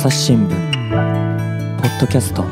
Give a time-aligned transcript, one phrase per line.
[0.00, 2.44] 朝日新聞ポッドキャスト。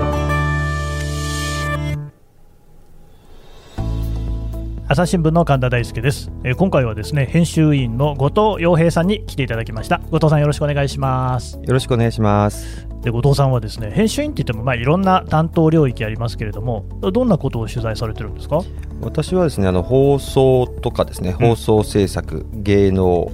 [4.89, 9.99] 朝日新聞の神田大輔です、えー今回はですね編集員の後藤洋平さんに来ていただきました。
[10.11, 11.61] 後藤さんよろしくお願いします。
[11.63, 12.89] よろしくお願いします。
[13.03, 18.63] で後藤さんはですね編集員って言ってもまあいろんな担当領域ありますけれどもどんなことを取材されてるんですか？
[19.01, 23.31] 私はですね、あの放送とかですね、放送制作、芸能、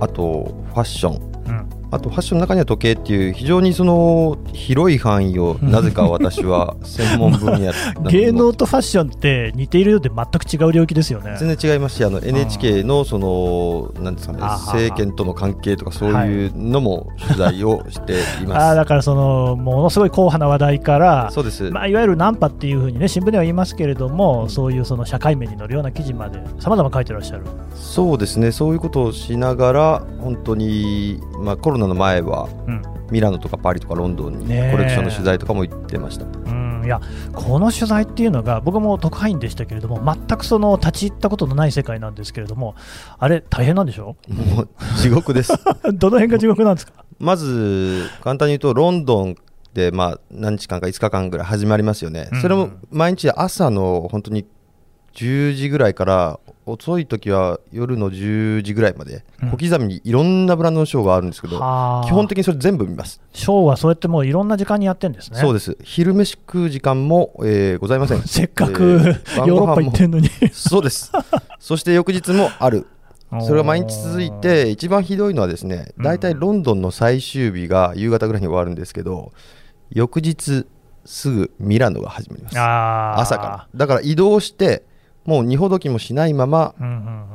[0.00, 11.36] あとファッション、うんあとファッションの中には時計っていう非常にその広い範囲を なぜか私は 専門分野だと思芸能とファッションって似ているようで全く違う領域ですよね。
[11.38, 18.74] 全然違いますし、あの NHK のそのなんですかね、あはは政権との関係とかそういうのも取材をしています。
[18.74, 21.70] だからそのものすごい硬派な話題からそうです。
[21.70, 27.44] まあ、いわゆるナンパっていうふうにね新聞では言いますけれどもそういうその社会面に載るような記事までさまざま書いてらっしゃる。
[27.74, 36.24] そうですね、そういうことをしながら本当にまあコロナの前はうんミラノとかパリとかロンドンにコレクションの取材とかも行ってました。
[36.24, 37.00] うんいや
[37.32, 42.74] この取材っていうのが僕も特派員でしたけれども全くその立ち入ったことのない世界なんですけれども
[43.18, 44.16] あれ大変なんでしょ？
[44.28, 44.68] もう
[45.00, 45.52] 地獄です。
[45.94, 46.92] どの辺が地獄なんですか？
[47.18, 49.36] まず簡単に言うとロンドン
[49.72, 52.28] でまあ何日間か5日間ぐらい始まりますよね。
[52.32, 54.44] うんそれも毎日朝の本当に
[55.14, 63.20] 10時ぐらいから遅い時は夜の10時ぐらいまでうん小刻みにいろんなブランドのショーがあるんですけど、はあ基本的にそれ全部見ます。
[63.32, 65.76] ショーはそうやってもういろんな時間にやってんですねそうです。
[65.82, 68.22] 昼飯食う時間も、えーございません。
[68.26, 71.12] せっかく、えー晩 ヨーロッパ行ってんのにそうです。
[71.60, 72.86] そして翌日もある。
[73.40, 79.32] それが毎日続いて、一番ひどいのはですね、うん大体ロンドンの最終日が夕方ぐらいに終わるんですけど、
[79.90, 80.66] 翌日
[81.04, 82.58] すぐミラノが始まります。
[82.58, 83.68] 朝から。
[83.74, 84.84] だから移動して、
[85.24, 86.74] もう二ほどきもしないまま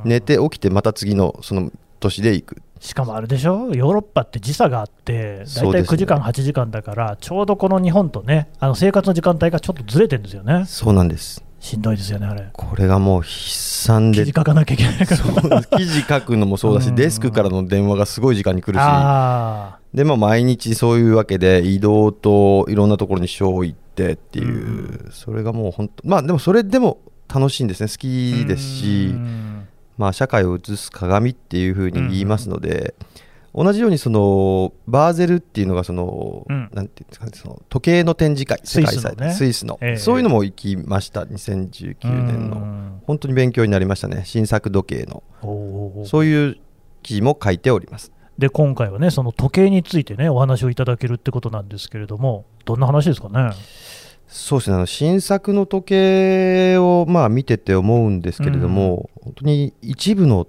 [0.03, 2.61] 寝て起きて、また次のその年で行く。
[2.79, 3.73] しかもあれでしょ？
[3.73, 5.95] ヨーロッパって時差があって大体そうですね。
[5.95, 10.63] 9時間、8時間だからちょうどこの日本とねあの生活の時間帯がちょっとずれてるんですよね。
[10.65, 11.43] そうなんです。
[11.59, 12.47] しんどいですよねあれ。
[12.53, 14.19] これがもう悲惨で。
[14.19, 15.17] 記事、書かなきゃいけないか
[15.49, 15.61] ら。
[15.77, 16.95] 記事書くのもそうだし、うん。
[16.95, 26.99] デスクからの電話がすごい時間に来るし、あでも毎日そういうわけで移動といろんなところにショー行ってっていう、それがもう本当まあでもそれでも
[27.33, 27.89] 楽しいんですね。
[27.89, 29.67] 好きーですしうん。
[29.97, 32.95] まあ社会を映す鏡っていうふうに言いますので、
[33.53, 36.69] 同じようにそのバーゼルっていうのがその、うん。
[36.73, 39.09] なんていうんですかねその時計の展示会スイスのね。
[39.09, 39.97] 世界祭スイスの、ええ。
[39.97, 42.57] そういうのも行きました2019年の。
[42.57, 43.01] うん。
[43.05, 44.23] 本当に勉強になりましたね。
[44.25, 45.23] 新作時計の。
[46.05, 46.57] そういう
[47.03, 48.11] 記事も書いております。
[48.37, 53.51] で今回はねその時計についてねお話をいただけるってことなんですけれどもどんな話ですかね？
[54.29, 54.75] そうですね。
[54.75, 60.47] あの新作の時計をまあ見てて思うんですけれども、本当に一部の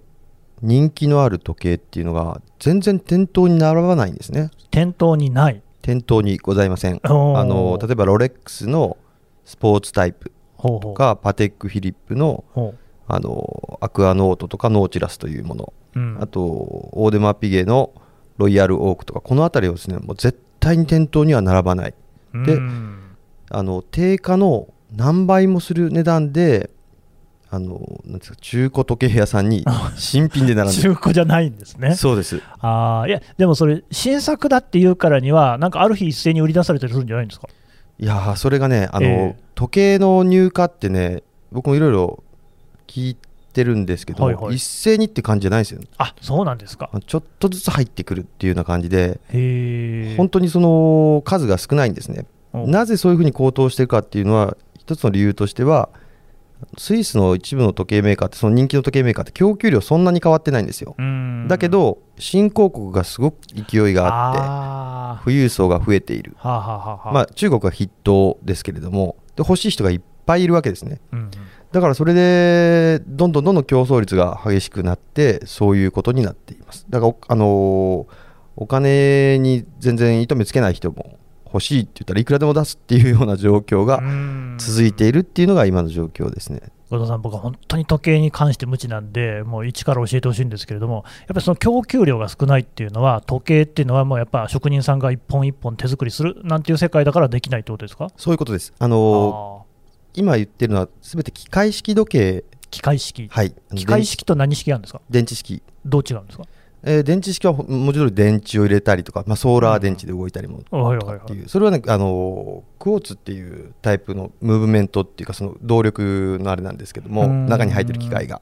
[0.60, 4.50] 人気のある時計っていうのが全然店頭に並ばないんですね。
[4.70, 5.62] 店頭にない。
[5.80, 7.00] 店頭にございません。
[7.02, 8.98] あの例えばロレックスの
[9.46, 12.74] スポーツタイプとかパテックフィリップのほ
[13.08, 16.18] あのアクアノートとかノーチラスというもの、ううん。
[16.20, 17.94] あとオーデマピゲの
[18.36, 21.94] ロイヤルオークとかこの辺りをですねもう絶対に店頭には並ばない。
[22.34, 22.99] でうん
[23.50, 26.70] あの定価の何倍もする値段で
[27.50, 29.64] あのなんですか中古時計屋さんに
[29.96, 31.88] 新品で並んで中古じゃないんですね。
[31.90, 32.40] るそうです。
[32.60, 37.48] あーいやでもそれ新作だっていうからにはなんかある日一斉に売り出されたりするんじゃないんですか？
[37.98, 39.36] いやーそれがねあの、ええ。
[39.56, 42.22] 時計の入荷ってね僕もいろいろ
[42.86, 43.16] 聞い
[43.52, 44.54] てるんですけど、はいはい。
[44.54, 46.88] 一斉にって感じじゃないですよあそうなんですか。
[47.04, 49.18] ちょっとずつ入ってくるっていうような感じで
[50.16, 55.88] 本当にその数が少ないんですねなぜそういうふうに高騰しているかっていうのは一つの理由としては
[56.76, 60.94] スイスの一部の時計メーカーってその人気の時計メーカーって供給量そんなに変わってないんですよ。
[60.98, 61.46] うん。
[61.48, 66.36] だけど新興国がすごく勢いがあってあ富裕層が増えている。
[66.38, 71.00] ーはあ、はあまあ中国は筆頭ですけれどもで欲しい人がいっぱいいるわけですね。
[71.12, 71.30] うんうん。
[71.72, 76.84] だからそれでどんどんどんどん競争率が激しくなってそういうことになっています。
[76.90, 81.18] だからおあのーお金に全然糸目つけない人も
[81.52, 84.56] 欲しいって言ったらいくらでも出すっていうような状況がうん。
[84.58, 86.60] 続いているっていうのが今の状況ですね。
[86.90, 98.08] 後藤さん、僕は本当に時計に関して無知なんで、もう一から教えてほしいんですけれども、やっぱりその供給量が少ないっていうのは、時計っていうのは、もうやっぱ職人さんが一本一本手作りするなんていう世界だからできないってことですか？
[98.16, 98.72] そういうことです。
[98.78, 99.70] あのー。
[100.20, 105.00] 今言ってるのは全て機械式時計、機械式、はい、機械式と何式あるんですか？
[105.08, 105.62] 電池式。
[105.86, 106.44] どう違うんですか？
[106.82, 117.46] えー電池式はほ文字通り電池を入れたりとか、まあ、ソーラー電池で動いたりもっていう、それはね、あのークォーツっていうタイプのムーブメントっていうか、その動力のあれなんですけども、うん。
[117.46, 118.40] 中に入ってる機械が。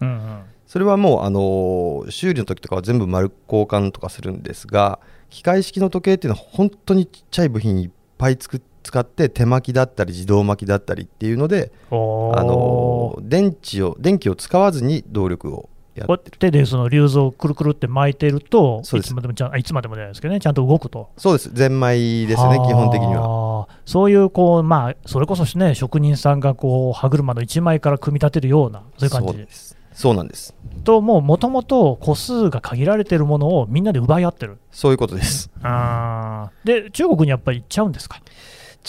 [0.66, 5.00] それはもう、あのー修理の時とかは全部丸交換とかするんですが、
[5.30, 16.38] 機械式の時計っていうのは本当にちっちゃい部品いっぱいつく使って手巻きだったり自動巻きだったりっていうのであの電池を電気を使わずに動力をやってる。
[16.38, 21.10] 手でその流動をくるくるって巻いてるといつまでもちゃんいつまでもじゃないですけどねちゃんと動くと。
[21.16, 21.50] そうです。
[21.52, 23.68] ゼンマイですね基本的には。
[23.84, 29.76] そういうこうまあそれこそね職人さんがこう歯車の1枚から組み立てるようなそういう感じです。
[29.92, 30.54] そうなんです。
[30.84, 34.58] ともうもともと個数が限られているものをみんなで奪い合ってる。
[34.70, 35.50] そういうことです。
[35.62, 38.20] あで中国にやっぱり行っちゃうんですか？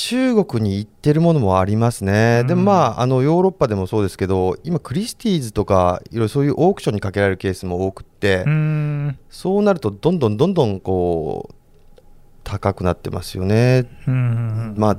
[0.01, 12.01] 中国に行ってるものもありますね、うん、でもまああのヨーロッパでもそうですけど今クリスティーズとかいろいろそういうオークションにかけられるケースも多くて、うん、そうなるとどんどんどんどんこう
[12.45, 14.97] 高くなってますよね、うん、まあ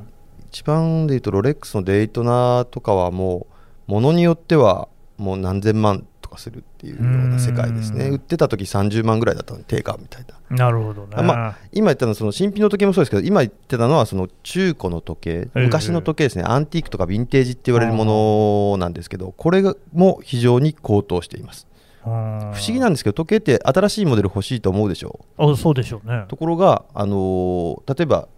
[0.51, 3.47] 一番でいうとロレックスのデイトナとかはも
[3.89, 8.09] うものによってはもう何千万かするっていうような世界ですね。
[8.09, 10.57] 売ってた時30万ぐらいだったの定価みたいな。
[10.57, 19.63] なるほどね、まあ、今言ったのはその新品の時計もそうですけど今言ってたのはその中古の時計昔の時計ですね、アンティークとかヴィンテージって言われるものなんですけどこれ
[19.93, 21.67] も非常に高騰しています。
[22.03, 25.53] 不思議なんですけど時計って新しいモデル欲しいと思うでしょう。
[25.53, 26.25] あそうでしょうね。
[26.29, 28.29] ところが、あのー、例えば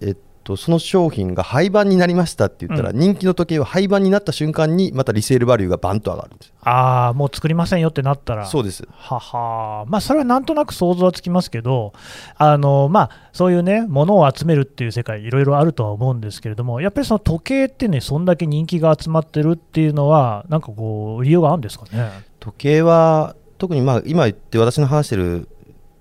[0.00, 8.46] えっとその商品が廃盤になりましたって言ったら、うん、人気の時計は廃盤になった瞬間にまたリセールバリューがバンと上がるんですああもう作りませんよってなったら。
[8.46, 8.86] そうです。
[8.90, 11.92] ははまあそれはなんとなく想像はつきますけど
[12.36, 22.10] あのまあそういうねものを集めるっていう世界いろいろあるとは思うんですけれどもやっぱりその時計ってねそんだけ人気が集まってるっていうのはなんかこう理由があるんですかね？
[22.40, 25.48] 時計は特にまあ今言って私の話してる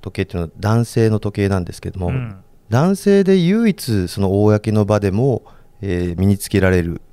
[0.01, 2.42] 時計っていうのは男性の時計なんですけども、うん
[2.73, 5.43] 男性で唯一その公の場でも、
[5.81, 7.03] えー、身につけられる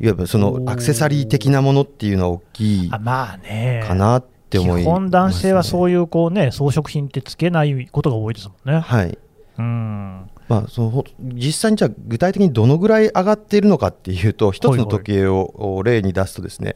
[0.00, 8.80] いわばそのアクセサリー的なものっていうのは大きいかなって思います、ね、基本男性はそういうこうね装飾品ってつけないことが多いですもんね。
[8.80, 9.18] はい。
[9.58, 10.30] うん。
[10.48, 16.72] まあ、その実際にじゃあ具体的にどのぐらい上がっているのかっていうと一つの時計を例に出すとですね、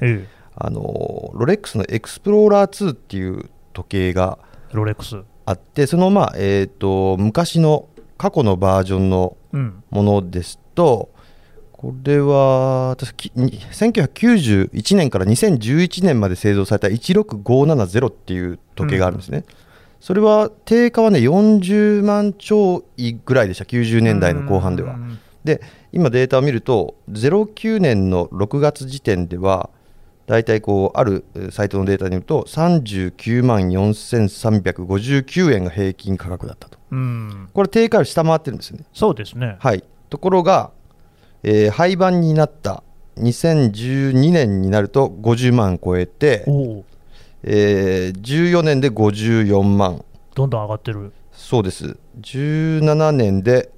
[0.55, 4.39] あのロレックスのエクスプローラー2っていう時計が
[5.47, 9.37] あってそのまあ、えー、と昔の過去のバージョンの
[9.91, 11.11] ものですと、
[11.73, 19.45] これは1991年から2011年まで製造された16570っていう時計があるんですね。
[20.01, 24.97] それは定価はね40万超位ぐらいでした90年代の後半では。
[25.45, 25.61] で
[25.93, 29.71] 今データを見ると09年の6月時点では
[30.27, 38.85] 大体こうあるサイトのデータによると39万4359円が平均価格だったと、うん、これ定価より下回ってるんですよね。
[38.93, 40.71] そうですね、はい、ところが、
[41.43, 42.83] えー、廃盤になった
[43.19, 46.45] 2012年になると50万超えて、
[47.43, 50.05] えー、14年で54万。
[50.35, 51.13] どんどん上がってる。
[51.33, 51.97] そうです。
[52.21, 53.71] 17年で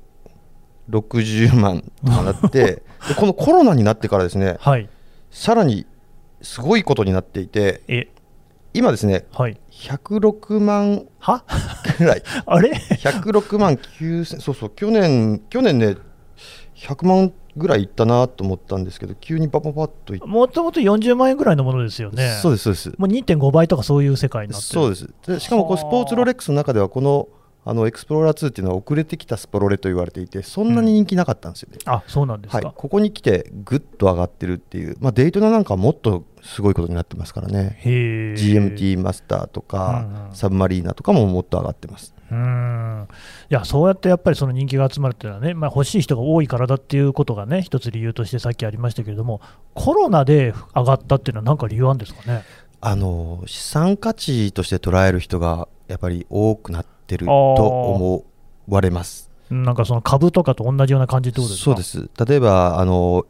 [0.90, 2.82] 60万となって
[3.18, 4.88] このコロナになってからですね、はい、
[5.30, 5.86] さらに
[6.40, 8.08] すごいことになっていて、
[8.74, 11.44] 今ですね、はい、106万は？
[11.98, 15.96] ぐらい、 あれ ?106 万9000、そうそう、去年、去年ね、
[16.74, 22.88] 100万ぐらいいったなと思ったんですけど、急にパパパッといもともと40万円ぐらいのものですよね、そうです、そうです。
[22.98, 25.08] もう2.5倍とかそういう世界になってそうです。
[25.26, 27.28] でしかもこうスポーツロレックスの中では、この
[27.68, 37.78] あのエクスプローラー2っていうのは遅れてきたスポロレと言われていてそんなに人気なかったんですよね、うん、あそうなんですか、はい、ここに来てぐっと上がってるっていう、まあ、デイトナなんかはもっとすごいことになってますからね。
[37.84, 42.14] GMT マスターとか、うんうん、サブマリーナとかももっと上がってます。
[42.30, 43.08] うん。
[43.50, 49.40] いやそうやってやっぱりその人気が集まるっていうのはね、まあ、欲しい人が多いからだっていうことがね一つ理由としてさっきありましたけれども
[49.74, 52.44] コロナで上がったっていうのは何か理由あるんですかね？
[52.80, 58.24] あの資産価値として捉える人がやっぱり多くなってると思
[58.68, 59.30] われます。
[59.50, 61.64] なんかその株とかと同じような感じってことですか？
[61.64, 62.10] そうです。
[62.26, 63.24] 例えばあの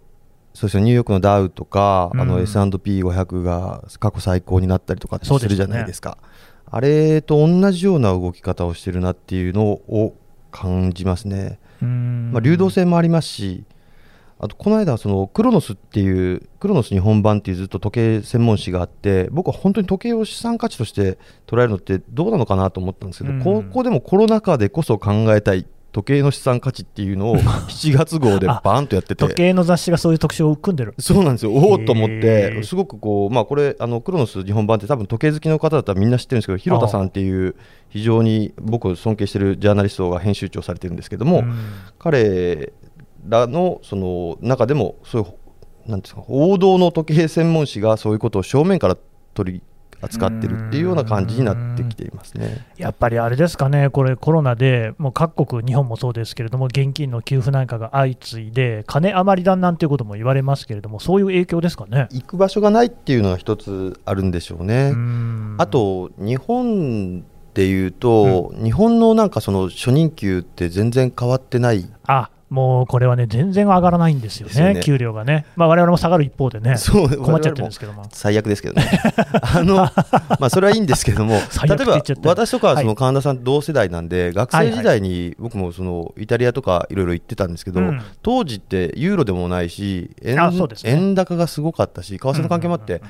[0.55, 6.29] そうですニューヨークのダウとか、うん、あの S&P500 が過去最高になったりとかするじゃないですか、ね、
[6.67, 9.51] あれと同じような動き方をしてるなってい。
[9.51, 10.17] うのを
[10.51, 11.61] 感じますね。
[11.81, 13.65] まあ、流動性もありますし、
[14.41, 27.37] あとこの間そのクロノスっていうクロノス日本版っていうずっと時計専門誌があって僕は本当に時計を資産価値として捉えるのってどうなのかなと思ったんですけど、うん、ここでもコロナ禍でこそ考えたい時計の資産価値っていうのを
[27.69, 29.17] 7月号でバーンとやってて。
[29.17, 30.95] 時計の雑誌がそういう特徴を組んでる。
[30.99, 31.53] そうなんですよ。
[31.53, 32.63] おおと思って。
[32.63, 37.57] すごくこうまあこれあのクロノス日本版って多分時計好きの方だったらみんな知ってるんですけど広田さんっていう
[37.89, 41.55] 非常に僕尊敬してるジャーナリストが編集長されてるんですけども、うん、
[41.99, 42.73] 彼
[43.27, 48.97] らのその中でもそういうなんですか王道の時計専門誌がそういうことを正面から
[49.35, 49.63] 取り
[50.01, 62.07] 扱ってるっていうような感じになってきていますねやっぱりあれですかね、これ、コロナでもう各国、日本もそうですけれども、現金の給付なんかが相次いで、金余りだなんていうことも言われますけれども、そういう影響ですかね。
[62.13, 64.93] 行く場所がないっていうのが一つあるんでしょうね。
[65.59, 74.81] あと日本でいうと、うん、日本のなんかその初任給って全然変わってないあもうこれはね、全然上がらないんですよね、よね。
[74.81, 78.89] 給料がね、まあ、我々も下がる一方でね、そう困っちゃってるんですけども、最悪ですけどね、
[79.43, 79.93] あのま
[80.41, 81.35] あそれはいいんですけども、
[81.69, 87.81] 例えば私とかはその神田さん同世代なんで、はい、学生時代に僕もそのイタリアとかいろいろ行ってたんですけど、
[88.23, 90.51] 当時ってユーロでもないし円、ね、
[90.85, 93.03] 円高がすごかったし、為替の関係もあって、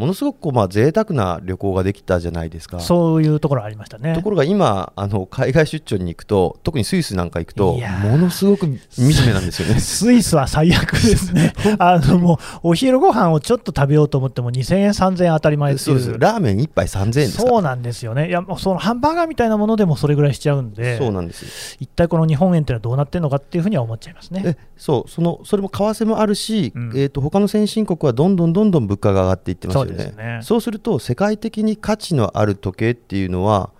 [0.00, 2.80] ものすごくこうまあ贅沢な旅行ができたじゃないですか。
[2.80, 4.14] そういうところありましたね。
[4.14, 9.78] ところが今あの海外出張に行くと特にスイスなんか行くとものすごく惨めなんですよね。
[9.78, 11.52] スイスは最悪ですね。
[11.78, 16.18] あのもうお昼ご飯をちょっと食べようと思っても2000円3000円当たり前そうです。
[16.18, 18.28] ラーメン1杯3000円ですそうなんですよね。
[18.28, 20.96] いやもうそのハンバーガーみたいなものでもそれぐらいしちゃうんで。
[20.96, 21.76] そうなんです。
[21.78, 24.56] 一体この日本円ってのはどうなってるのかっていうふうには思っちゃいますね。
[24.80, 30.40] そうそのそれも為替もあるし、うん、えーと、他の先進国はどんどんどんどん物価が上がっていってますよね。
[30.42, 33.70] そうすると世界的に価値のある時計っていうのは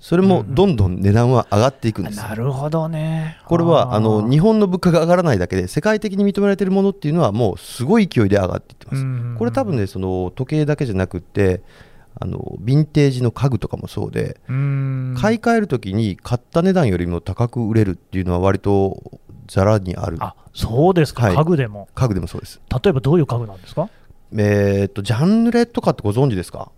[0.00, 3.38] それもどんどん値段は上がっていくんです、うん、なるほどね。
[3.46, 11.62] これはあの日本の物価が上がらないだけで世界的に認められているものっていうのはもうすごい勢いで上がっていってます、うん、これ多分ねその時計だけじゃなくて
[12.20, 14.58] あのヴィンテージの家具とかもそうで買い
[15.40, 20.18] 替えるときに買った値段よりも高く売れるっていうのは割とざらにある。
[20.20, 21.88] あそうですか、はい、家具でも。
[21.94, 22.60] 家具でもそうです。
[22.70, 23.88] 例えばどういう家具なんですか？
[24.36, 26.70] えー、とジャンヌレとかってご存知ですか？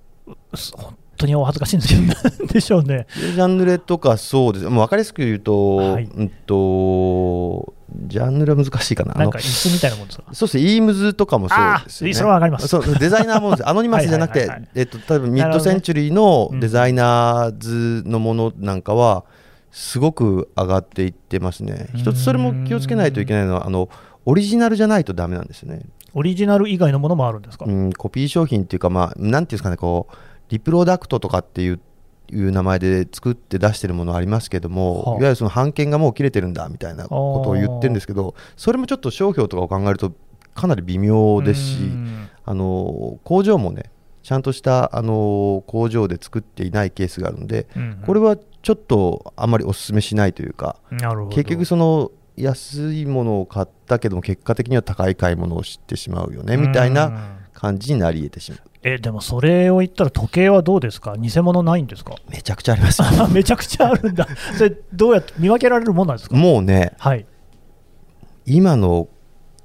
[0.76, 2.00] 本当にお恥ずかしいんですけ
[2.46, 3.06] ど、 でしょうね。
[3.14, 7.74] ジャンヌレとかそうです、もう分かりやすく言うと、はい、うんと、
[8.06, 9.14] ジャンヌレは難しいかな。
[9.14, 10.24] なんか椅子みたいなもんですか？
[10.32, 12.14] そうですね、イームズとかもそうですね。
[12.14, 12.68] それは分かります。
[12.68, 13.66] そうデザイナーもです。
[13.68, 19.24] アノニマスじゃなくて、えっと、多分ミッドセンチュリーのデザイナーズのものなんかは、
[19.72, 21.88] すごく上がっていってますね。
[21.94, 23.88] 一つそれも気をつけないといけないのは、あの、
[24.24, 25.82] オリジナルじゃないとだめなんですよね。
[26.14, 30.14] オリジナル以外のものもあるんですか、うん、コピー商品っていうか、まあ、なんていうんですかね、こう、
[30.48, 31.80] リプロダクトとかっていう
[32.32, 40.12] いう名前で作って出してるものありますけども、はあ、いわゆるその版権がもう切れてるんだみたいなことを言ってるんですけど、それもちょっと商標とかを考えると、
[40.54, 41.90] かなり微妙ですし、
[42.44, 43.90] あの工場もね、
[44.22, 50.76] ちゃんとしたあの工場で作っていないケースがあるので、うんうん、これはちょっとあまりお勧めしないというか、
[51.30, 52.10] 結局、その
[52.42, 58.60] 安いものを買ったけども、結果的には高い買い物をしてしまうよねみたいな感じになり得てしまう。
[58.82, 61.16] えでもそれを言ったら時計はどうですか？
[61.18, 62.14] 偽物ないんですか？
[62.30, 64.26] めちゃくちゃあります めちゃくちゃあるんだ。
[64.56, 66.36] それどうやって見分けられるもんなんですか？
[66.36, 67.26] もうね、はい、
[68.46, 69.08] 今の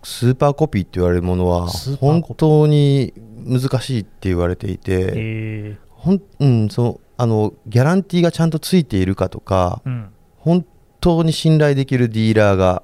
[0.03, 1.67] スーパーコピーって言われるものは
[1.99, 3.13] 本当に
[3.45, 10.65] 難しいって言われていて、えー、ほんうん、そあのギャランティーがちゃんとついているかとか、うん、本
[11.05, 12.81] 当に信頼できるディーラーが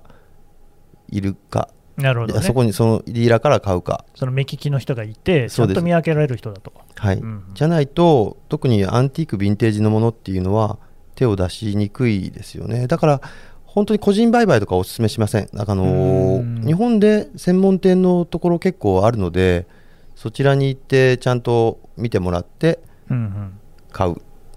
[1.10, 1.70] いるか？
[1.98, 4.06] なるほど、ね、そこにそのディーラーから買うか。
[4.14, 6.72] その目利きの人がいてちゃんと見分けられる人だと。
[6.96, 10.78] はい、うん、じゃないと特にアンティークヴィンテージのものっていうのは
[11.16, 12.88] 手を出しにくいですよね。
[12.88, 13.22] だから
[13.66, 15.50] 本当に個人売買とかお勧めしません。
[15.58, 19.66] あの日本で専門店のところ結構あるので
[20.16, 22.80] そちらに行ってちゃんと見てもらって
[23.92, 24.16] 買う、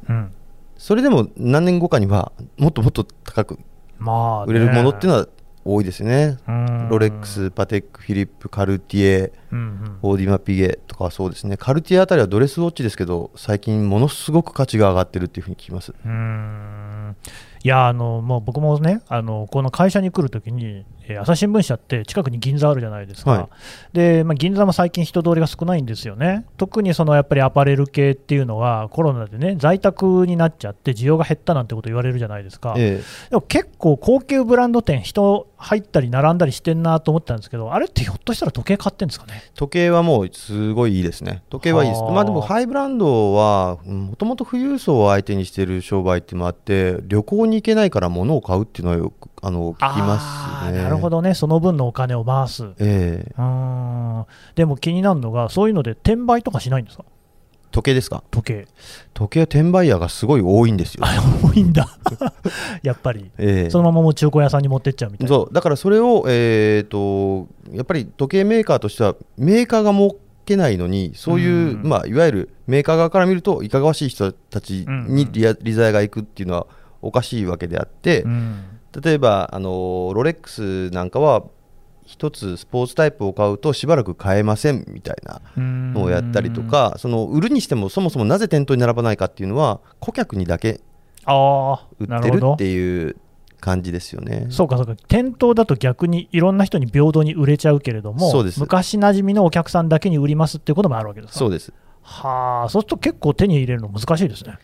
[0.09, 0.16] うん。
[0.16, 0.33] うん、
[0.76, 3.59] それでも何年後かにはもっともっと高く
[4.47, 5.28] 売れるものっていうのは
[5.64, 6.37] 多いですね、
[6.90, 15.95] ロレックス、パテック、フィリップ、カルティエ、うんうん、オーディマ・ピゲとかそうですね、カルティエあたりはドレスウォッチですけど、最近、ものすごく価値が上がってるっていうふうに聞きます。
[17.64, 23.49] うんいやあのもう僕もねあのこの会社に来るときに、えー、朝日新聞社って近くに銀座あるじゃないですか、は
[23.94, 39.50] い、でまあ、銀座も最近人通りが少ないんですよね、特にそのやっぱりアパレル系っていうのはコロナでね在宅になっちゃって需要が減ったなんてこと言われるじゃないですか、ええ、でも結構高級ブランド店人入ったり並んだりしてんなと思ったんですけどあれってひょっとしたら時計買ってんですかね？
[39.54, 41.42] 時計はもうすごいいいですね。
[41.49, 42.02] 時計はいいです。
[42.02, 50.83] まあでもハイブランドはもともと富裕層を相手にしている商売っていうのもあって旅行に行けないから物を買うっていうのはよくあの聞きますね。
[50.83, 51.35] なるほどね。
[51.35, 53.33] その分のお金を回す、ええ。
[53.38, 57.04] ー、でも気になるのがそういうので転売とかしないんですか？
[57.75, 58.23] 時計ですか？
[58.31, 58.69] 時計。
[59.14, 61.04] 時計は転売屋がすごい多いんですよ。
[61.43, 61.88] 多いんだ。
[62.85, 65.28] やっぱり、えー、そのままも中古屋さんに持ってっちゃうみたいな。
[65.28, 65.52] そう。
[65.52, 70.16] だからそれを、えーと、やっぱり時計メーカーとしてはメーカーが儲
[70.47, 76.66] けないのにそういう、うまあ、いわゆるメーカー側から見るといかがわしい人たちに利,、利罪がいくっていうのは
[77.02, 78.62] おかしいわけであって、うん、
[79.02, 81.43] 例えばあのロレックスなんかは
[82.04, 90.80] 一つスポーツタイプを買うとしばらく買えませんみたいなのをやったりとかその売るにしてもそもそもなぜ店頭に並ばないかっていうのは顧客にだけ
[91.25, 93.16] あ売ってるっていう
[93.61, 94.46] 感じですよね。
[94.50, 94.94] そうかそうか。
[95.08, 98.61] 店頭だと逆にいろんな人に平等に売れちゃうけれどもそうです。
[98.61, 101.38] 昔なじみのお客さんだけに売りますっていうこともあるわけですか。
[101.38, 101.73] そうです。
[102.02, 104.58] はあそうすると結構手に入れるの難しいですね。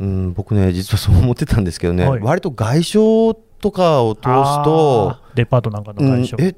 [0.00, 2.20] うん僕ね実はそう思ってたんですけどね、はい。
[2.20, 6.56] 割と外商とかを通すとデパートなんかのうん会社、え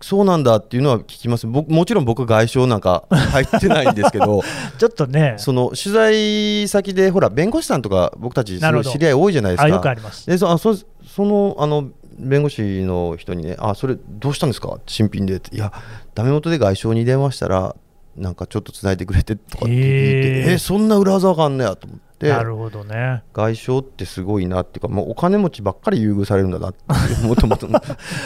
[0.00, 1.46] そうなんだっていうのは聞きます。
[1.46, 4.42] 僕もちろん僕外商なんか入ってないんですけど
[4.78, 5.36] ちょっとね。
[5.38, 9.64] その取材先でほら弁護士さんとか僕たち知り合い多いじゃないですか。
[9.64, 10.26] あよくあります。
[10.26, 11.88] でそあそそのあの
[12.18, 15.72] 弁護士の人にね、あそれどうしたんですか、新品でって、いや、
[16.14, 17.76] ダメ元で外商に電話したら、
[18.16, 23.22] なんかちょっとつないでくれてとかって聞いて、へーえそんな裏技があんねやと思って、なるほどね。
[23.34, 27.68] 外商ってすごいなっていうか、もうお金持ちばっかり優遇されるんだなって、もともと、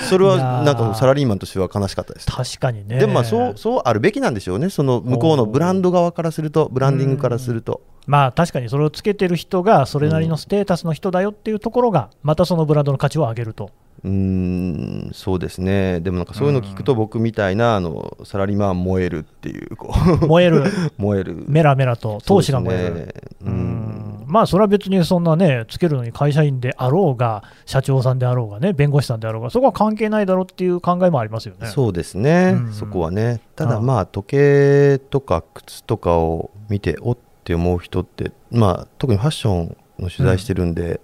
[0.09, 2.27] それはなんかサラリーマンとしては悲しかったです。
[2.27, 2.99] 確かにね。
[2.99, 7.83] でもまあそうそうあるべきなんでしょうね、その向こうのブランド側からすると、ブランディングからすると。
[8.07, 13.71] まあ確かにそれをつけてる人がそれなりのステータスの人だよっていうところがまたそのブランドの価値を上げると
[14.05, 20.27] うーんそうですね、でもなんかそういうの聞くと、僕みたいなあのサラリーマン燃えるっていう、こう。
[20.27, 20.65] 燃える。
[20.97, 21.45] 燃える。
[21.47, 22.95] メラメラと闘志が燃える。
[22.95, 23.53] ねううん。
[23.53, 24.25] ん。
[24.27, 31.67] まあそれは別にそんなねつけるのに会社員であろうが社長さんであろうがね弁護士さんであろうがそこは関係ないだろうっていう考えもありますよね。
[31.67, 32.73] そうですね、うん。
[32.73, 33.41] そこはね。
[33.57, 41.01] ただまあ時計とか靴とかを見ておって思う人って、まあ、特にファッションの取材してるんで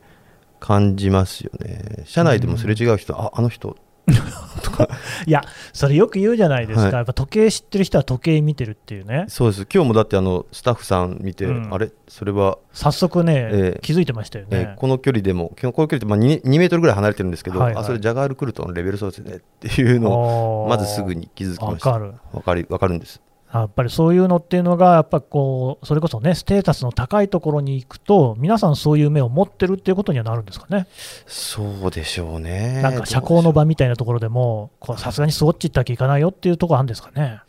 [0.67, 2.03] 感じますよね。
[2.07, 3.77] 社内でもすれ違う人、ああの人。
[5.27, 5.43] いや
[5.73, 6.93] それよく言うじゃないですか、はい。
[6.95, 9.27] やっぱ時計知ってる人は時計見てるっていうね。
[9.29, 9.67] そうです。
[9.73, 11.73] 今日もだってあのスタッフさん見て、うん。
[11.73, 11.91] あれ？
[12.09, 13.81] それは、早速ね、ええ。
[13.83, 17.83] 気づいてましたよね、えーこの距離でもこの距離ってまあ 2, 2メートルぐらい離れてるんですけど、はいはい。
[17.83, 21.91] あそれジャガールクルトのレベルそうですねっていうのををまずすぐに気づきました。
[21.91, 22.13] わかる。
[22.33, 23.21] わかりわかるんです
[23.53, 30.87] やっぱりそういうのっていうのが、やっぱこうそれこそね、ステータスの高いところに行くと、皆さんそういう目を持ってるっていうことにはなるんですかね。
[31.27, 32.81] そうでしょうね。
[32.83, 37.41] なんか社交の場みたいなところでも、さすがにスウォッチ行ったわけいかないよっていうところあるんですかね。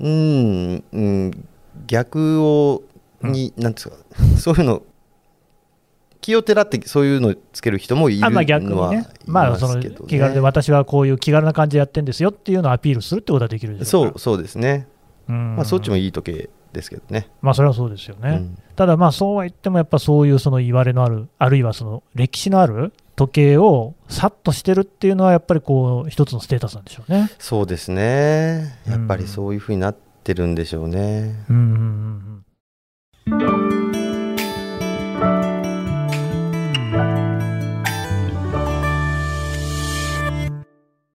[0.00, 1.48] うん、うん、
[1.86, 2.82] 逆を
[3.22, 3.96] に、なんですか
[4.38, 4.82] そういうの
[6.20, 14.88] 気をてらってそういうのつける人もいるあまあ逆にのはね、いまあその気軽で私はこういう気軽な感じでやってるんですよっていうのをアピールするってことはできるでしょかそうそうですね、
[15.32, 18.30] まあ、そっちもいい時計ですけどね、まあそれはそうですよね。
[18.30, 18.58] うん。
[18.76, 27.30] ただまあそうは言ってもやっぱそういうその言われのあるあるいはその歴史のある時計をさっとしてるっていうのはやっぱりこう一つのステータスなんでしょうね。
[27.38, 28.78] そうですね。
[28.86, 32.44] やっぱりそういうふうになってるんでしょうね、うんうん
[33.26, 33.38] うん。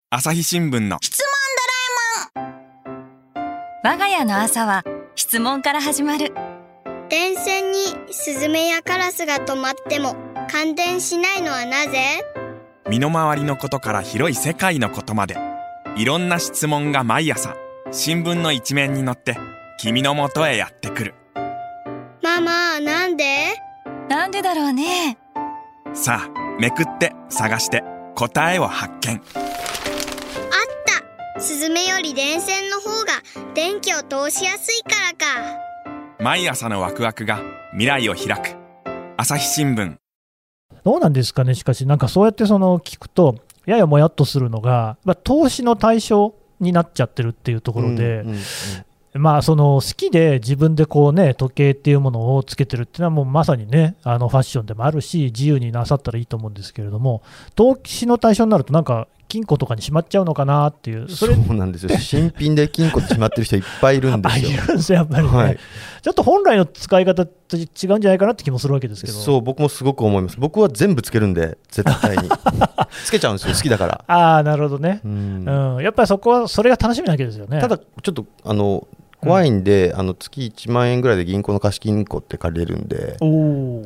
[0.09, 0.99] 朝日新聞の
[3.85, 6.33] 我が家の朝は質問から始まる。
[7.09, 7.79] 電線に
[8.11, 10.15] スズメやカラスが止まっても
[10.49, 12.23] 感電しないのはなぜ？
[12.89, 15.35] 身の回りのことから広い世界のことまで。
[15.97, 17.55] いろんな質問が毎朝
[17.91, 19.37] 新聞の一面に載って
[19.77, 21.15] 君のもとへやってくる。
[22.21, 23.53] ママなんで？
[24.07, 25.17] なんでだろうね。
[25.93, 27.83] さあめくって探して
[28.15, 29.21] 答えを発見
[31.93, 33.21] より電線の方が
[33.53, 35.59] 電気を通しやすいからか。
[36.19, 37.39] 毎朝のワクワクが
[37.73, 38.55] 未来を開く。
[39.15, 39.97] 朝日新聞。
[40.83, 43.35] どうなんですかね、しかし、なんかそうやってその聞くと、
[43.67, 48.35] ややもやっとするのが、まあ、投資の対象になっちゃってるっていうところで、うんうん
[49.13, 49.21] うん。
[49.21, 57.21] まあ、その好きで自分でこう、ね、時計っていうものをつけてるっていうのは、もうまさにね、あのファッションでもあるし、自由になさったらいいと思うんですけれども、
[57.53, 61.97] 投資の対象になると、なんか金庫とかにしまっちゃうのかなっていう、それそうなんですよ。
[61.97, 64.49] 新品で金庫でしまってる人いっぱいいるんですよ。
[64.67, 65.59] るんですよ、やっぱりね、はい。
[66.01, 69.17] ちょっと本来の使い方と違うんじゃないかなって気もするわけですけど。
[69.17, 70.37] そう僕もすごく思います。
[70.39, 72.29] 僕は全部つけるんで絶対に。
[73.05, 75.75] つけちゃうんですよ好きだから、ああ、なるほどね、うん。
[75.75, 77.59] うん、やっぱりそこは、それが楽しみなわけですよね。
[77.59, 78.87] ただちょっとあの
[79.23, 83.17] 怖いんで、あの月1万円ぐらいで銀行の貸金庫って借りれるんで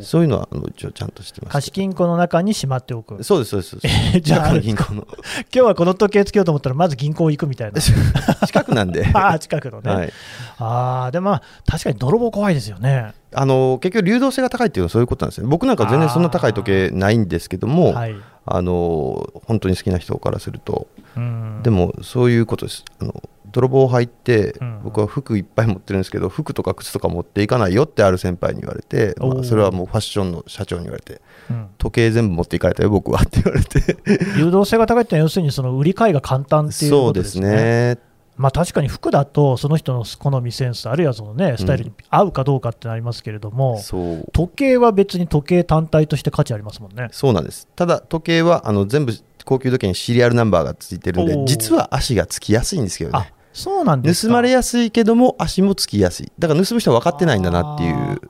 [0.03, 3.23] そういうのはあの一応ちゃんとしてます貸金庫の中にしまっておく。
[3.23, 5.15] そうですそうですそうです じゃあ銀行の 今
[5.51, 7.79] 日はこの時計つけようと思ったら、まず銀行行くみたいな。
[8.45, 9.91] 近くなんでああ、近くのね。
[9.93, 10.13] はい
[10.59, 13.13] ああ、でもまあ、確かに泥棒怖いですよね。
[13.33, 18.15] あの結局流動性が高いっていうのはそういうことなんですね僕なんか全然そんな高い時計ないんですけどもあ、はい。
[18.47, 23.21] の本当に好きな人からするとうんでもそういうことですあの
[23.51, 24.81] 泥棒入って、うん。
[24.83, 31.69] 僕は服いっぱい持ってるんですけど服とか靴とか持っていかないよってある先輩に言われて、まあ、それはもうファッションの社長に言われてうん。
[31.77, 33.97] 時計全部持っていかれたよ僕はって言われて。
[34.37, 37.49] 流動性が高いってのは要するにその売り買いが簡単っていうそうでことですすね。
[37.49, 37.97] ね
[38.37, 44.25] まあ、確かに服だとその人の好みセンスあるいはその、ね、スタイルに合うかどうかってなりますけれども、そう。
[44.31, 47.07] 時計は別に時計単体として価値ありますもんね。
[47.11, 47.67] そうなんです。
[47.75, 49.13] ただ時計はあの全部
[49.47, 54.27] 高級時計にシリアルナンバーがついてるんで実は足がつきやすいんですけどあねそうなんですか。
[54.27, 56.31] 盗まれやすいけども足もつきやすい。
[56.37, 58.21] だから盗む人は分かってないんだなっていう。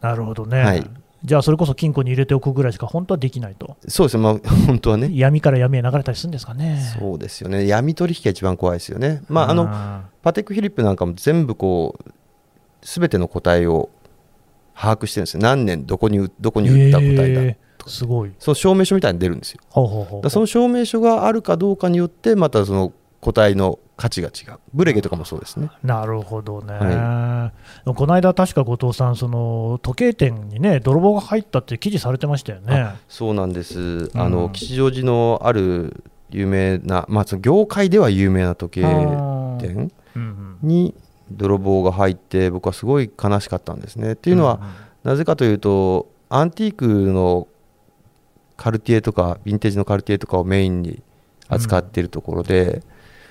[0.00, 0.90] なるほどね、はい。
[1.22, 5.10] じゃあそれこそ金庫に入れておくぐらいしか本当はできないと、そうですねまあ本当はね。
[5.12, 6.80] 闇から闇へ流れたりするんですかね。
[6.98, 7.66] そうですよね。
[7.66, 9.22] 闇取引が一番怖いですよね。
[9.28, 12.10] まああのあパテック・フィリップなんかも全部こう
[12.80, 13.90] 全ての個体を
[14.74, 15.42] 把握してるんですよ。
[15.42, 18.32] 何年どこに売どこに売った個体だ、へーすごい。
[18.38, 19.60] その証明書みたいに出るんですよ。
[19.68, 24.58] ほうほうほうその証明書があるかどうかによってまたその個体の価値が違う。
[24.72, 25.70] ブレゲとかもそうですね。
[25.82, 27.52] なるほどね、は
[27.84, 32.94] でもこの間、確か後藤さん、その時計店にね、泥棒が入ったって記事されてましたよね。
[33.08, 34.10] そうなんです、ん。
[34.14, 38.86] あの吉祥寺のある有名な、まあ、その業界では有名な時計
[39.60, 40.94] 店うんに
[41.30, 44.12] 泥棒が入って僕はすごい悲しかったんですね。
[44.12, 44.60] っていうのは、
[45.04, 47.48] なぜかというとアンティークの
[48.56, 51.02] カルティエとかヴィンテージのカルティエとかをメインに
[51.48, 52.82] 扱っているところで、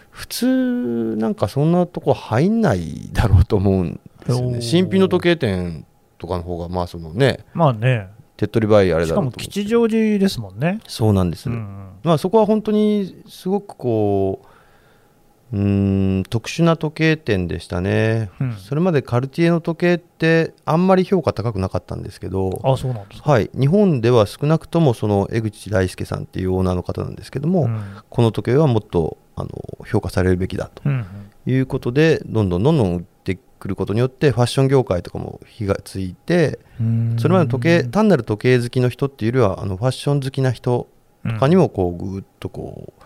[0.10, 4.62] 普通なんかそんなとこ入んないだろうと思うんですよね。
[4.62, 5.86] 新品の時計店
[6.18, 9.38] とかの方がまあそのねまあね、手っ取り早いあれしかもだろうと。
[9.38, 10.80] 思う吉祥寺ですもんね。
[10.88, 11.90] そうなんです、うん。
[12.04, 18.54] まあ、そこは本当にすごくこううーん特殊な時計店でしたね、うん。
[18.54, 23.32] それまでカルティエの時計ってあんまり評価高くなかったんですけどあそうなんですか。
[23.32, 27.82] はい、日本では少なくともその江口大輔さんっていうオーナーの方なんですけども、うん。
[28.10, 30.82] この時計はもっとあの評価されるべきだと。
[30.86, 31.06] うん
[31.48, 37.16] いうことでどんどんどんどん売ってくることによってファッション業界とかも火がついてうん。
[37.18, 40.88] それまでの時計単なる時計好きの人っていうよりはあのファッション好きな人
[41.26, 43.04] とかにもこうぐーっとこう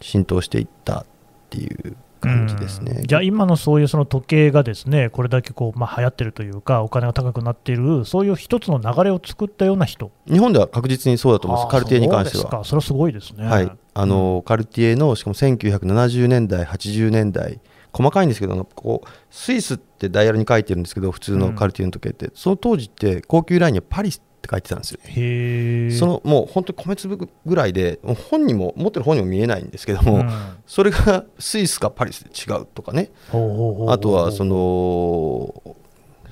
[0.00, 1.06] 浸透していったっ
[1.50, 2.96] ていう感じですね。
[2.98, 3.06] うん。
[3.06, 10.10] じゃあ今のそういうその時計がですねこれだけこうまあ流行ってるというかお金が高くなっているそういう一つの流れを作ったような人。
[10.26, 12.42] 日本では確実にそうだと思います、カルティエに関しては。
[12.42, 12.64] そうですか。
[12.64, 13.46] それはすごいですね。
[13.46, 17.60] はい、あのカルティエのしかも1970年代、80年代、
[17.92, 25.00] 細かいんですけど、こうスイスってダイヤルに書いてるんですけど、普通のカルティエの時計って、その当時って高級ラインにはパリスって書いてたんですよ。
[25.04, 25.90] へえ。
[25.90, 27.98] そのもう本当に米粒ぐらいで、
[28.30, 30.30] 本にも持ってる本にも見えないんですけども、うん
[30.66, 35.76] それが スイスかパリスで違うとかね、あとはその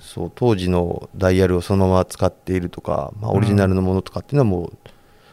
[0.01, 4.73] そう当時のダイヤルをそのまま使っているとか、まあ、オリジナルのものとかっていうのはもう、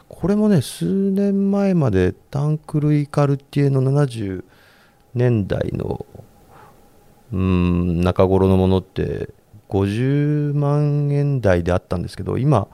[0.08, 4.44] これもね数年前までタンクルイ・カルティエの70
[5.14, 6.06] 年代の
[7.34, 9.30] うん中頃のものって
[9.72, 12.68] 50万円台であったんですけど今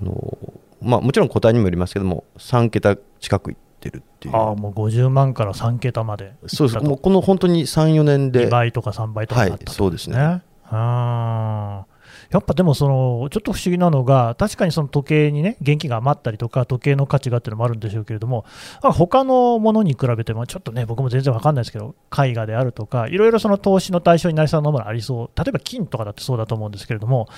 [0.00, 0.38] あの、
[0.80, 4.36] まあ、もちろん個体にもよりますけども3桁近くいってるっていう。
[4.36, 6.34] ああもう50万から3桁まで。
[6.46, 6.84] そうです。
[6.84, 8.46] もうこの本当に34年で。
[8.46, 10.42] 2倍とか3倍とかになったはいそうですねね。
[10.64, 11.89] あー
[12.30, 18.44] やっぱでもその、ちょっと不思議なのが、確かにその時計にね、現金が余ったりとか、時計の価値がっていうのもあるんでしょうけれども、
[18.82, 27.28] あ他のものに比べても、ちょっとね、僕も全然わかんないですけど、絵画であるとか、いろいろその投資の対象になりそうなものありそう、例えば金とかだってそうだと思うんですけれども、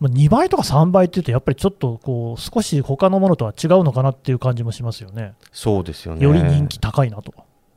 [0.00, 5.32] まあ2倍とか3倍っていうと、やっぱりちょっとこう、少し他のものとは違うのかなっていう感じもしますよね。
[5.50, 7.32] そうですよねより人気高いなと。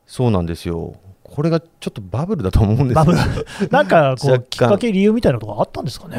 [0.06, 0.94] そうなんですよ
[1.30, 3.04] これがちょっとバブルだと思うんですよ。
[3.04, 3.18] バブル。
[3.70, 6.18] なんかこうきっかけ、理由みたいなところあったんですかね。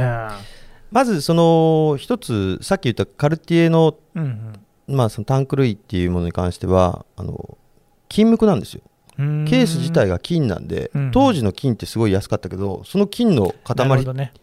[0.91, 4.53] まずその一つさっき言ったカルティエの,、うん
[4.87, 7.57] まあそのタンク類っていうものに関してはあの
[8.07, 8.81] 金無垢なんですよ。
[9.17, 9.45] うん。
[9.45, 14.33] ケース自体が金なんで、うん当時の金ってすごい安かったけどその金の塊ね、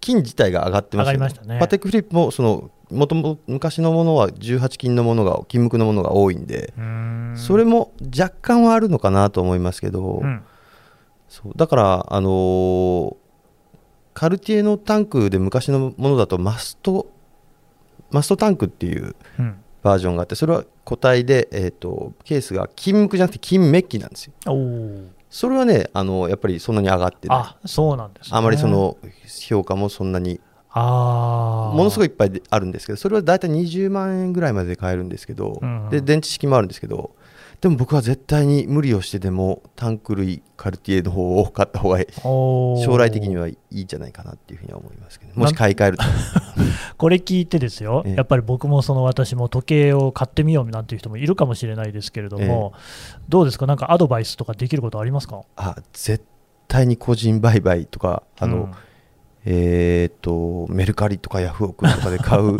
[0.00, 1.58] 金自体が上がってました,、上がりましたね。
[1.58, 7.34] パテックフリップもそのもとも昔のものは18金のものが金無垢のものが多いんで、うん。
[7.36, 10.42] それも若干はあるのかなと思いますけど、うん。
[11.28, 13.16] そうだから、あのー
[14.12, 17.06] カルティエのタンクで昔のものだとマスト
[18.10, 19.62] マストタンクっていううん。
[19.82, 24.32] バージョンがあってそれは個体で、えー、とケースが金無垢じゃなくて金メッキなんですよ
[25.30, 27.38] それはねあのやっぱりそんなに上がってない。
[27.38, 28.98] あそうなんです、ね、あまりその
[29.40, 30.40] 評価もそんなに。
[30.72, 35.88] あものすごいいいっぱいであるんですけどそれは大体20万円ぐらいまでで買えるんですけど、うん。
[35.90, 37.16] で電池式もあるんですけど
[37.60, 45.38] でも僕は絶対に無理をしてでもタンク類カルティエの方を買った方が将来的にはいいんじゃないかなっていうふうには思いますけど。
[45.38, 46.04] もし買い替えると。
[46.96, 48.14] これ聞いてですよ、ええ。
[48.16, 52.72] やっぱり僕もその私も時計を買ってみようなんていう人もいるかもしれないですけれども、
[53.28, 55.42] どうですか、なんかアドバイスとかできることありますか？
[55.56, 56.24] あ絶
[56.66, 58.72] 対に個人売買とかあの、うん
[59.44, 62.58] えー、とメルカリとかヤフオクとかで買う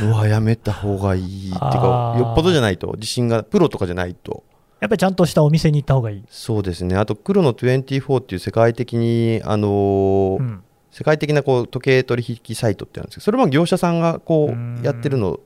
[0.00, 4.42] のは やめた方がいいっていうかよっぽどじゃないと自信がプロとかじゃないと。
[4.80, 6.24] やっぱりちゃんとしたお店に行った方がいい。
[6.28, 6.96] そうですね。
[6.96, 10.62] あと黒の24っていう世界的にあのーうん。
[10.90, 14.80] 世界的なこう時計取引サイトってあるんですけどそれも業者さんがこうん。
[14.82, 15.38] うやってるの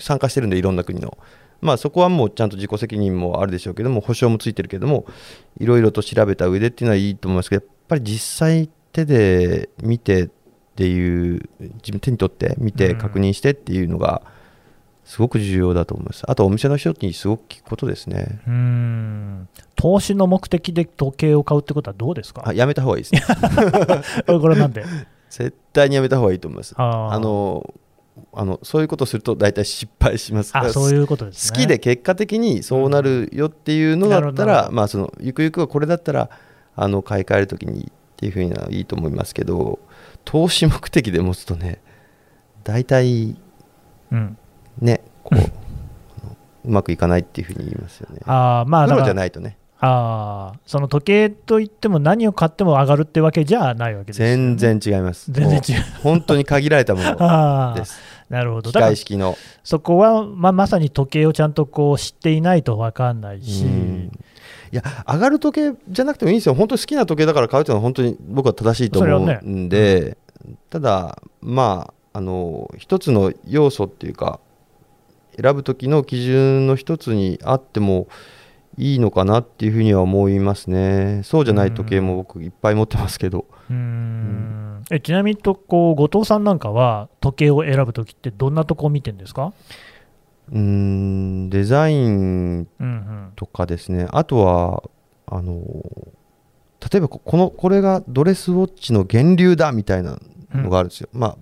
[0.00, 1.16] 参加してるんでいろんな国の。
[1.62, 5.06] まあそこはもうちゃんと自己責任もあるでしょうけども保証もついてるけども
[5.58, 10.28] いろいろと調べた上でっていうのはいいと思いますけどやっぱり実際手で見てっ
[10.76, 12.98] ていう自分手に取って見てうん。
[12.98, 14.22] 確認してっていうのが
[15.04, 16.22] すごく重要だと思います。
[16.30, 18.40] あとお店の人にすごく聞くことですね。
[18.46, 19.48] うーん。
[19.76, 22.44] 投資の目的で時計を買うってことはどうですか？
[22.46, 23.22] あやめた方がいいですね。
[24.26, 24.84] これなんで？
[25.28, 26.74] 絶対にやめた方がいいと思います。
[26.76, 27.74] あの
[28.34, 31.56] あのそういうことすると大体失敗しますあそういうことですね。
[31.58, 34.74] 好きで結果的にそうなるよっていうのだったうん。
[34.74, 36.28] まあそのゆくゆくはこれだったら
[36.76, 37.90] あの買い替えるときに
[38.22, 39.80] っていうふうにはいいと思いますけど
[40.24, 41.80] 投資目的で持つとね
[42.62, 43.36] 大体
[44.12, 44.36] うん、
[44.78, 45.38] ねこう
[46.64, 48.20] うまくいかないっていうふうに言いますよね。
[48.24, 49.56] あーまあプロじゃないとね。
[49.80, 55.32] あーその時計といっても何を買っても上がるってわけじゃないわけですよね、全然違います。
[55.32, 55.84] 全然違う。
[56.02, 57.98] 本当に限られたものああです
[58.30, 58.70] なるほど。
[58.70, 59.36] 機械式の。
[59.64, 64.12] そこは、まあ、まさに時計をちゃんとこう知っていないと分かんないし、うん
[64.72, 70.16] いや上がる時計じゃなくてもいいんですよ、本当に好きな時計だから買うというのは本当に僕は正しいと思それはうんで、
[70.70, 74.40] ただ、まあ、あの一つの要素っていうか、
[75.40, 78.06] 選ぶ時の基準の一つにあっても
[78.78, 84.82] いいのかなっていうふうには思いますね、そうじゃない時計も僕、いっぱい持ってますけど、うーん。
[84.90, 89.52] えちなみにとこう後藤さんなんかは時計を選ぶときってどんなとこを見てるんですか、
[90.52, 94.82] うーん、デザインうんうん、とかですね、あとは、
[95.26, 95.62] あの
[96.92, 100.18] 例えばここのこれがドレスウォッチの源流だみたいな
[100.52, 101.08] のがあるんですよ。
[101.12, 101.36] まあ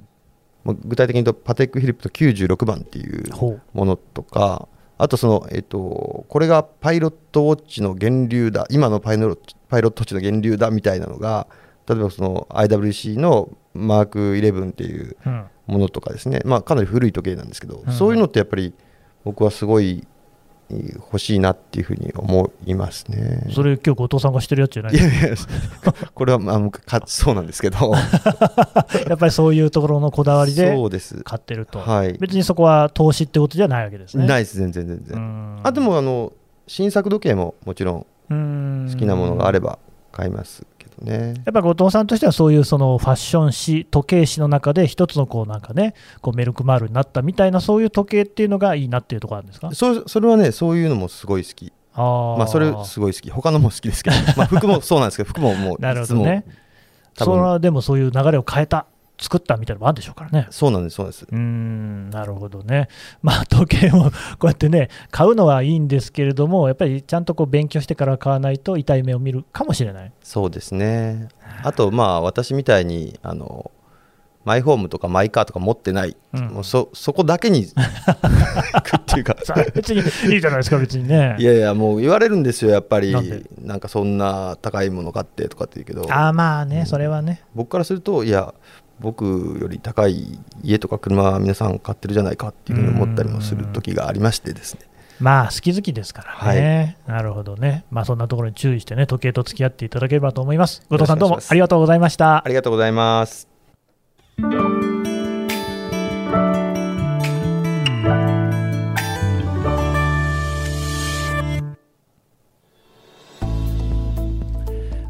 [0.62, 3.24] まあ具体的に言うとパテック・フィリップと96番っていう
[3.72, 4.68] ものとか
[4.98, 11.48] あとその、えっとこれがパイロットウォッチの源流だ今のパイロットパイロットウォッチの源流だみたいなのが
[11.88, 15.46] 例えばその IWC のマーク11っていううん。
[15.66, 17.92] ものとかですね、まあ、かなり古い時計なんですけど、うん。
[17.92, 18.74] そういうのってやっぱり
[19.24, 20.06] 僕はすごい
[20.70, 23.44] えー欲しいなっていうふうに思いますね。
[23.52, 24.94] それ、今日後藤さんがしてるやつじゃない？
[24.94, 25.34] いやいや、
[26.14, 27.90] これはまあ僕かそうなんですけど、
[29.08, 31.22] やっぱりそういうところのこだわりでそうです。
[31.24, 32.12] 買ってると、はい。
[32.20, 34.26] 別にそこは投資ってことじゃないわけですね。
[34.26, 35.18] ないです、全然全う然。
[35.18, 36.32] んあでもあの
[36.68, 39.80] 新作時計ももちろんうん好きなものがあれば
[40.12, 40.64] 買います
[41.00, 41.34] ね。
[41.44, 49.72] やっぱ後藤さんとしてはそういうそのファッション誌、時計誌の中で一つのこうなんかね、こうメルクマールになったみたいなそういう時計っていうのがいいなっていうところなんですか？
[49.74, 51.72] そそれはね、そういうのもすごい好き。
[51.94, 53.30] あーまあそれすごい好き。
[53.30, 56.44] 他のも好きですけど、まあ服もそうなんですけど、服ももうなるほどね。
[57.16, 58.86] それはでもそういう流れを変えた、
[59.20, 60.46] 作ったみたいなのもあるんでしょうからね。
[60.50, 61.26] そうなんです、そうです。
[61.30, 62.88] うーんなるほどね、
[63.22, 70.12] まあ、時計を こうやってね、買うのはいいんですけれども、やっぱりちゃんとこう勉強してから買わないと痛い目を見るかもしれない。
[70.22, 71.28] そうですね。
[71.62, 73.70] あと、まあ、私みたいに、あの、
[74.44, 77.68] マイホームとかマイカーとか持ってない、うんもうそそこだけに っ
[79.04, 79.36] ていうか、
[79.74, 80.00] 別に
[80.32, 81.36] いいじゃないですか、別にね。
[81.38, 87.42] いやいや、もう言われるんですよ、やっぱりなんで、なんかそんな高いもの買ってとかって言うけど、ああまあね、それはね。
[87.54, 88.54] 僕からすると、いや、
[89.00, 94.80] 僕より高い家とか車は皆さん買ってるじゃないかっていうふうに思ったりもする時がありましてですね。
[95.20, 100.82] まあ好き好きですからね、なるほどね、まあそんなところに注意してね、時計と付き合っていただければと思います。
[100.88, 102.48] 後藤さん、どうもありがとうございましたあ。
[102.48, 103.48] りがとうございます。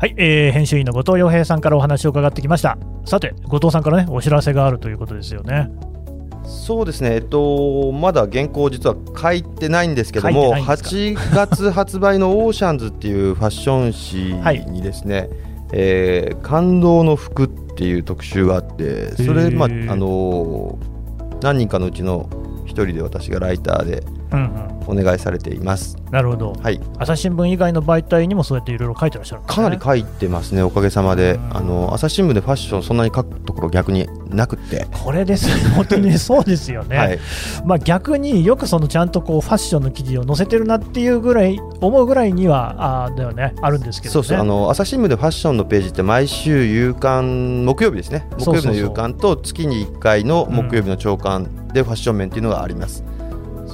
[0.01, 2.79] はい、えー編集員の後藤洋平さんからお話を伺ってきました。
[3.05, 5.71] さて、後藤さんからね、お知らせがあるということですよね。
[6.43, 14.17] そうですね、えっと、まだ原稿、実は書いてないんですけども、書いてないんですか？8月発売のオーシャンズっていうファッション誌
[14.71, 15.29] にですね、
[15.75, 20.79] えー感動の服っていう特集があって、それ、まああの
[21.43, 22.31] 何人かのうちの
[22.65, 24.03] 一人で私がライターで
[24.87, 25.97] お願いされています。
[26.11, 29.47] なるほど、はい、朝日新聞以外の媒体にもそうやっていろいろ書いてらっしゃるね。
[29.49, 31.35] かなり書いてますね、おかげさまで。
[31.35, 31.38] う。
[31.38, 31.57] ん。
[31.57, 37.19] あの朝日新聞でファッション、そんなに書くところ逆になくって、これですね、本当にそうですよね、はい、
[37.64, 53.05] まあ、逆によくそのちゃんとこうファッションの記事を載せてるなっていうぐらい、思うぐらいにはあだよね、あるんですけど、ね、そうそうあの朝日新聞でファッションのページって毎週夕刊木曜日ですね木曜日の夕刊と月に1回の木曜日の朝刊でファッション面っていうのがあります。
[53.19, 53.20] そ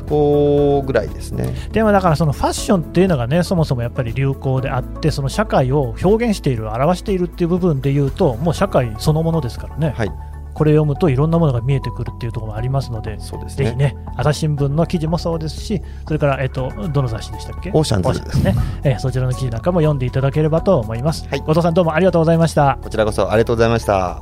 [0.08, 1.54] こぐらいですね。
[1.72, 10.12] でもだからそのファッションっていうのがねそもそもやっぱり流行であってその社会を表現している表しているっていう部分でいうともう社会そのものですからね、はい、
[10.54, 17.70] これ読むといろんなものが見えてくるっていうところもありますので、そうですね、ぜひね、朝日新聞の記事もそうですし、それから、えっと、どの雑誌でしたっけ？
[17.74, 18.24] オーシャンズ。
[18.24, 21.28] ですね、えーそちらの記事なんかも読んでいただければと思います。
[21.28, 21.40] はい。
[21.40, 22.78] 後藤さんどうもありがとうございました。
[22.82, 24.20] こちらこそありがとうございました。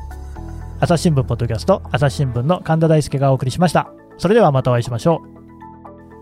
[0.80, 3.88] 朝日新聞ポッドキャスト、朝日新聞の神田大輔がお送りしました。
[4.18, 5.33] それではまたお会いしましょう。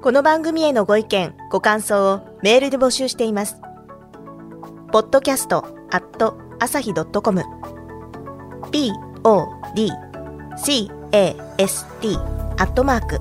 [0.02, 3.56] この番組へのご意見、ご感想をメールで募集しています。
[4.90, 7.40] podcast at 朝日 .com
[8.72, 8.90] p
[9.22, 9.92] o d
[10.56, 13.20] c a s t アットマーク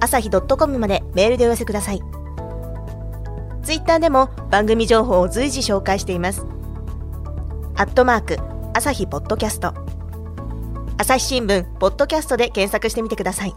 [0.00, 2.02] 朝日 .com までメールでお寄せください。
[3.62, 6.44] ツイッターでも番組情報を随時紹介しています。
[7.76, 8.38] アットマーク
[8.74, 9.74] 朝日ポッドキャスト
[10.98, 13.54] 朝日新聞ポッドキャストで検索してみてください。